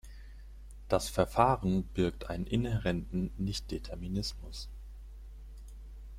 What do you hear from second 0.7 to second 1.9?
Das Verfahren